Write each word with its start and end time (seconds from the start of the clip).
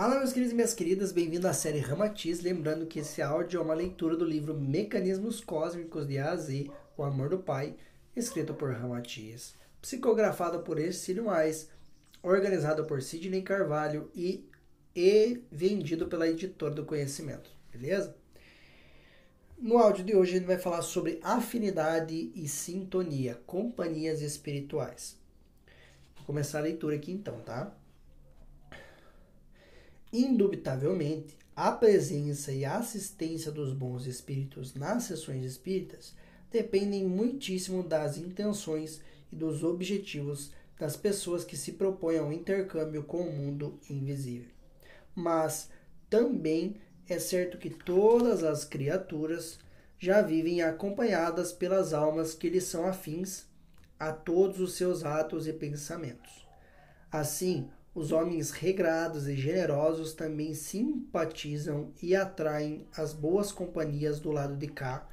Fala, 0.00 0.16
meus 0.16 0.32
queridos 0.32 0.52
e 0.52 0.54
minhas 0.54 0.72
queridas, 0.72 1.12
bem-vindo 1.12 1.46
à 1.46 1.52
série 1.52 1.78
Ramatiz. 1.78 2.40
Lembrando 2.40 2.86
que 2.86 3.00
esse 3.00 3.20
áudio 3.20 3.60
é 3.60 3.62
uma 3.62 3.74
leitura 3.74 4.16
do 4.16 4.24
livro 4.24 4.58
Mecanismos 4.58 5.42
Cósmicos 5.42 6.06
de 6.08 6.16
A 6.16 6.34
Z, 6.36 6.70
O 6.96 7.02
Amor 7.02 7.28
do 7.28 7.38
Pai, 7.38 7.76
escrito 8.16 8.54
por 8.54 8.72
Ramatiz, 8.72 9.54
psicografado 9.78 10.60
por 10.60 10.78
Ercílio 10.78 11.26
Mais, 11.26 11.68
organizado 12.22 12.86
por 12.86 13.02
Sidney 13.02 13.42
Carvalho 13.42 14.10
e, 14.14 14.48
e 14.96 15.42
vendido 15.52 16.06
pela 16.06 16.26
editora 16.26 16.74
do 16.74 16.86
Conhecimento, 16.86 17.50
beleza? 17.70 18.16
No 19.58 19.76
áudio 19.76 20.02
de 20.02 20.16
hoje 20.16 20.30
a 20.30 20.38
gente 20.38 20.46
vai 20.46 20.56
falar 20.56 20.80
sobre 20.80 21.20
afinidade 21.22 22.32
e 22.34 22.48
sintonia, 22.48 23.38
companhias 23.44 24.22
espirituais. 24.22 25.18
Vou 26.16 26.24
começar 26.24 26.60
a 26.60 26.62
leitura 26.62 26.96
aqui 26.96 27.12
então, 27.12 27.38
tá? 27.40 27.76
Indubitavelmente, 30.12 31.38
a 31.54 31.70
presença 31.70 32.52
e 32.52 32.64
a 32.64 32.78
assistência 32.78 33.52
dos 33.52 33.72
bons 33.72 34.06
espíritos 34.06 34.74
nas 34.74 35.04
sessões 35.04 35.44
espíritas 35.44 36.14
dependem 36.50 37.04
muitíssimo 37.06 37.82
das 37.82 38.16
intenções 38.16 39.00
e 39.30 39.36
dos 39.36 39.62
objetivos 39.62 40.52
das 40.78 40.96
pessoas 40.96 41.44
que 41.44 41.56
se 41.56 41.72
propõem 41.72 42.18
ao 42.18 42.32
intercâmbio 42.32 43.04
com 43.04 43.20
o 43.20 43.32
mundo 43.32 43.78
invisível. 43.88 44.48
Mas 45.14 45.68
também 46.08 46.76
é 47.08 47.18
certo 47.18 47.58
que 47.58 47.70
todas 47.70 48.42
as 48.42 48.64
criaturas 48.64 49.58
já 49.98 50.22
vivem 50.22 50.62
acompanhadas 50.62 51.52
pelas 51.52 51.92
almas 51.92 52.34
que 52.34 52.48
lhes 52.48 52.64
são 52.64 52.86
afins 52.86 53.44
a 53.98 54.12
todos 54.12 54.58
os 54.58 54.74
seus 54.74 55.04
atos 55.04 55.46
e 55.46 55.52
pensamentos. 55.52 56.48
Assim, 57.12 57.68
os 57.94 58.12
homens 58.12 58.50
regrados 58.50 59.26
e 59.26 59.34
generosos 59.34 60.12
também 60.12 60.54
simpatizam 60.54 61.92
e 62.00 62.14
atraem 62.14 62.86
as 62.96 63.12
boas 63.12 63.50
companhias 63.50 64.20
do 64.20 64.30
lado 64.30 64.56
de 64.56 64.68
cá, 64.68 65.08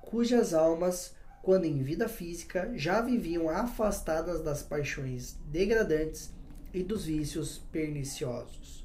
cujas 0.00 0.54
almas, 0.54 1.14
quando 1.42 1.64
em 1.66 1.82
vida 1.82 2.08
física, 2.08 2.72
já 2.74 3.00
viviam 3.02 3.50
afastadas 3.50 4.42
das 4.42 4.62
paixões 4.62 5.36
degradantes 5.46 6.32
e 6.72 6.82
dos 6.82 7.04
vícios 7.04 7.58
perniciosos. 7.70 8.82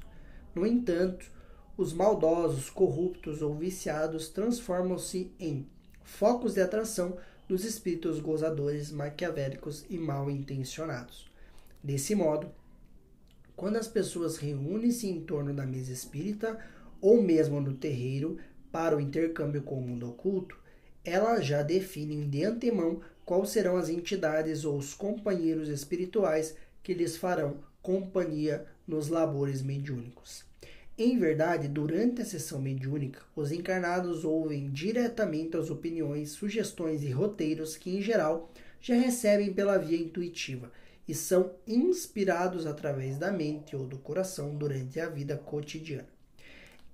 No 0.54 0.66
entanto, 0.66 1.30
os 1.76 1.92
maldosos, 1.92 2.68
corruptos 2.68 3.40
ou 3.40 3.54
viciados 3.54 4.28
transformam-se 4.28 5.32
em 5.38 5.66
focos 6.02 6.54
de 6.54 6.60
atração 6.60 7.16
dos 7.48 7.64
espíritos 7.64 8.20
gozadores, 8.20 8.90
maquiavélicos 8.90 9.86
e 9.88 9.96
mal 9.96 10.30
intencionados. 10.30 11.30
Desse 11.82 12.14
modo, 12.14 12.50
quando 13.58 13.76
as 13.76 13.88
pessoas 13.88 14.36
reúnem-se 14.36 15.08
em 15.08 15.20
torno 15.20 15.52
da 15.52 15.66
mesa 15.66 15.92
espírita 15.92 16.56
ou 17.00 17.20
mesmo 17.20 17.60
no 17.60 17.74
terreiro 17.74 18.38
para 18.70 18.96
o 18.96 19.00
intercâmbio 19.00 19.62
com 19.62 19.80
o 19.80 19.82
mundo 19.82 20.08
oculto, 20.08 20.56
elas 21.04 21.44
já 21.44 21.60
definem 21.60 22.30
de 22.30 22.44
antemão 22.44 23.00
quais 23.24 23.50
serão 23.50 23.76
as 23.76 23.88
entidades 23.88 24.64
ou 24.64 24.78
os 24.78 24.94
companheiros 24.94 25.68
espirituais 25.68 26.54
que 26.84 26.94
lhes 26.94 27.16
farão 27.16 27.56
companhia 27.82 28.64
nos 28.86 29.08
labores 29.08 29.60
mediúnicos. 29.60 30.44
Em 30.96 31.18
verdade, 31.18 31.66
durante 31.66 32.22
a 32.22 32.24
sessão 32.24 32.60
mediúnica, 32.60 33.22
os 33.34 33.50
encarnados 33.50 34.24
ouvem 34.24 34.70
diretamente 34.70 35.56
as 35.56 35.68
opiniões, 35.68 36.30
sugestões 36.30 37.02
e 37.02 37.10
roteiros 37.10 37.76
que, 37.76 37.90
em 37.90 38.00
geral, 38.00 38.52
já 38.80 38.94
recebem 38.94 39.52
pela 39.52 39.78
via 39.78 39.98
intuitiva 39.98 40.70
e 41.08 41.14
são 41.14 41.52
inspirados 41.66 42.66
através 42.66 43.16
da 43.16 43.32
mente 43.32 43.74
ou 43.74 43.86
do 43.86 43.98
coração 43.98 44.54
durante 44.54 45.00
a 45.00 45.08
vida 45.08 45.38
cotidiana. 45.38 46.06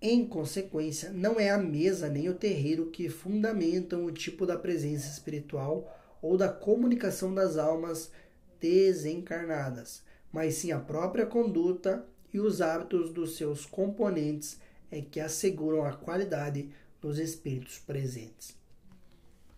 Em 0.01 0.25
consequência, 0.25 1.11
não 1.11 1.41
é 1.41 1.51
a 1.51 1.59
mesa 1.59 2.09
nem 2.09 2.29
o 2.29 2.35
terreiro 2.35 2.91
que 2.91 3.09
fundamentam 3.09 4.05
o 4.05 4.13
tipo 4.13 4.47
da 4.47 4.57
presença 4.57 5.11
espiritual 5.11 5.93
ou 6.23 6.37
da 6.37 6.49
comunicação 6.49 7.35
das 7.35 7.57
almas 7.57 8.13
desencarnadas, 8.61 10.03
mas 10.31 10.55
sim 10.55 10.71
a 10.71 10.79
própria 10.79 11.27
conduta 11.27 12.07
e 12.33 12.39
os 12.39 12.61
hábitos 12.61 13.11
dos 13.13 13.37
seus 13.37 13.67
componentes 13.67 14.59
é 14.91 15.01
que 15.01 15.19
asseguram 15.19 15.85
a 15.85 15.93
qualidade 15.93 16.71
dos 17.01 17.19
espíritos 17.19 17.79
presentes. 17.79 18.57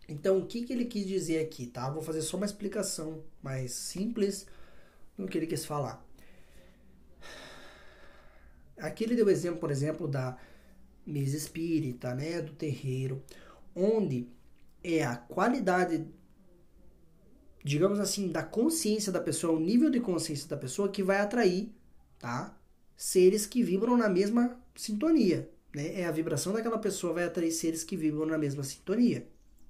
Então, 0.08 0.38
o 0.38 0.46
que, 0.46 0.62
que 0.62 0.72
ele 0.72 0.84
quis 0.84 1.06
dizer 1.06 1.40
aqui, 1.40 1.66
tá? 1.66 1.90
Vou 1.90 2.02
fazer 2.02 2.22
só 2.22 2.36
uma 2.36 2.46
explicação 2.46 3.24
mais 3.42 3.72
simples 3.72 4.46
do 5.18 5.26
que 5.26 5.36
ele 5.36 5.46
quis 5.46 5.64
falar. 5.64 6.04
Aqui 8.78 9.04
ele 9.04 9.16
deu 9.16 9.28
exemplo, 9.28 9.58
por 9.58 9.70
exemplo, 9.70 10.06
da 10.06 10.36
mesa 11.04 11.36
espírita, 11.36 12.14
né, 12.14 12.42
do 12.42 12.52
terreiro, 12.52 13.22
onde 13.74 14.28
é 14.84 15.04
a 15.04 15.16
qualidade, 15.16 16.06
digamos 17.64 17.98
assim, 17.98 18.28
da 18.30 18.42
consciência 18.42 19.10
da 19.10 19.20
pessoa, 19.20 19.56
o 19.56 19.60
nível 19.60 19.90
de 19.90 19.98
consciência 19.98 20.48
da 20.48 20.56
pessoa 20.56 20.88
que 20.88 21.02
vai 21.02 21.18
atrair, 21.18 21.72
tá? 22.18 22.56
Seres 22.96 23.46
que 23.46 23.62
vibram 23.62 23.96
na 23.96 24.08
mesma 24.08 24.58
sintonia, 24.74 25.50
né? 25.74 26.00
É 26.00 26.04
a 26.04 26.12
vibração 26.12 26.52
daquela 26.52 26.78
pessoa 26.78 27.14
vai 27.14 27.24
atrair 27.24 27.50
seres 27.50 27.82
que 27.82 27.96
vibram 27.96 28.26
na 28.26 28.38
mesma 28.38 28.62
sintonia 28.62 29.26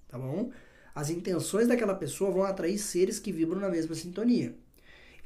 tá 0.09 0.19
bom? 0.19 0.51
As 0.95 1.11
intenções 1.11 1.69
daquela 1.69 1.95
pessoa 1.95 2.31
vão 2.31 2.43
atrair 2.45 2.79
seres 2.79 3.19
que 3.19 3.33
vibram 3.33 3.61
na 3.61 3.69
mesma 3.69 3.95
sintonia. 3.95 4.57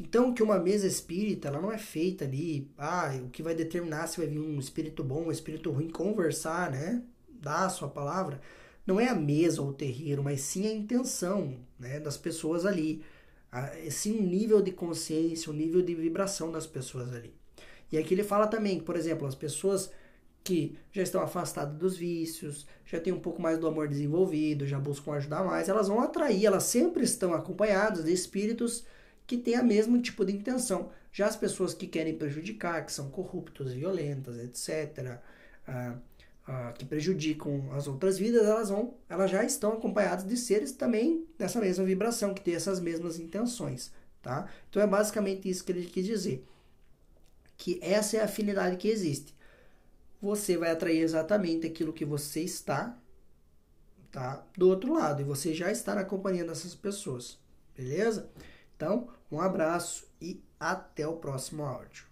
Então, 0.00 0.32
que 0.32 0.42
uma 0.42 0.58
mesa 0.58 0.86
espírita, 0.86 1.48
ela 1.48 1.60
não 1.60 1.70
é 1.70 1.76
feita 1.78 2.24
ali, 2.24 2.70
ah, 2.78 3.12
o 3.22 3.28
que 3.28 3.42
vai 3.42 3.54
determinar 3.54 4.06
se 4.06 4.16
vai 4.16 4.26
vir 4.26 4.40
um 4.40 4.58
espírito 4.58 5.04
bom, 5.04 5.26
um 5.26 5.30
espírito 5.30 5.70
ruim, 5.70 5.90
conversar, 5.90 6.70
né? 6.70 7.02
Dar 7.28 7.66
a 7.66 7.68
sua 7.68 7.88
palavra, 7.88 8.40
não 8.86 8.98
é 8.98 9.08
a 9.08 9.14
mesa 9.14 9.62
ou 9.62 9.68
o 9.68 9.74
terreiro, 9.74 10.22
mas 10.22 10.40
sim 10.40 10.66
a 10.66 10.72
intenção, 10.72 11.56
né, 11.78 12.00
das 12.00 12.16
pessoas 12.16 12.64
ali. 12.66 13.02
Sim, 13.90 14.18
o 14.18 14.22
nível 14.22 14.62
de 14.62 14.72
consciência, 14.72 15.50
o 15.50 15.54
nível 15.54 15.82
de 15.82 15.94
vibração 15.94 16.50
das 16.50 16.66
pessoas 16.66 17.12
ali. 17.12 17.34
E 17.92 17.98
aqui 17.98 18.14
ele 18.14 18.24
fala 18.24 18.46
também 18.46 18.80
por 18.80 18.96
exemplo, 18.96 19.26
as 19.26 19.34
pessoas 19.34 19.90
que 20.42 20.78
já 20.92 21.02
estão 21.02 21.22
afastadas 21.22 21.76
dos 21.76 21.96
vícios, 21.96 22.66
já 22.84 22.98
têm 22.98 23.12
um 23.12 23.20
pouco 23.20 23.40
mais 23.40 23.58
do 23.58 23.66
amor 23.66 23.88
desenvolvido, 23.88 24.66
já 24.66 24.78
buscam 24.78 25.12
ajudar 25.12 25.44
mais, 25.44 25.68
elas 25.68 25.88
vão 25.88 26.00
atrair, 26.00 26.46
elas 26.46 26.64
sempre 26.64 27.04
estão 27.04 27.34
acompanhadas 27.34 28.04
de 28.04 28.12
espíritos 28.12 28.84
que 29.26 29.36
têm 29.36 29.54
a 29.54 29.62
mesmo 29.62 30.00
tipo 30.00 30.24
de 30.24 30.32
intenção. 30.32 30.90
Já 31.12 31.26
as 31.26 31.36
pessoas 31.36 31.74
que 31.74 31.86
querem 31.86 32.16
prejudicar, 32.16 32.84
que 32.84 32.92
são 32.92 33.10
corruptas, 33.10 33.72
violentas, 33.72 34.38
etc., 34.38 35.18
ah, 35.66 35.96
ah, 36.46 36.72
que 36.76 36.84
prejudicam 36.84 37.70
as 37.72 37.86
outras 37.86 38.18
vidas, 38.18 38.44
elas 38.44 38.70
vão, 38.70 38.94
elas 39.08 39.30
já 39.30 39.44
estão 39.44 39.74
acompanhadas 39.74 40.26
de 40.26 40.36
seres 40.36 40.72
também 40.72 41.26
dessa 41.38 41.60
mesma 41.60 41.84
vibração, 41.84 42.34
que 42.34 42.40
têm 42.40 42.54
essas 42.54 42.80
mesmas 42.80 43.18
intenções, 43.18 43.92
tá? 44.22 44.48
Então 44.68 44.82
é 44.82 44.86
basicamente 44.86 45.48
isso 45.48 45.62
que 45.64 45.72
ele 45.72 45.86
quis 45.86 46.06
dizer, 46.06 46.44
que 47.56 47.78
essa 47.82 48.16
é 48.16 48.20
a 48.20 48.24
afinidade 48.24 48.76
que 48.76 48.88
existe 48.88 49.34
você 50.20 50.56
vai 50.56 50.70
atrair 50.70 51.00
exatamente 51.00 51.66
aquilo 51.66 51.92
que 51.92 52.04
você 52.04 52.40
está, 52.40 52.98
tá? 54.10 54.44
Do 54.56 54.68
outro 54.68 54.92
lado, 54.92 55.22
e 55.22 55.24
você 55.24 55.54
já 55.54 55.70
está 55.70 55.94
na 55.94 56.04
companhia 56.04 56.44
dessas 56.44 56.74
pessoas, 56.74 57.38
beleza? 57.76 58.30
Então, 58.76 59.08
um 59.30 59.40
abraço 59.40 60.06
e 60.20 60.42
até 60.58 61.06
o 61.06 61.16
próximo 61.16 61.62
áudio. 61.64 62.09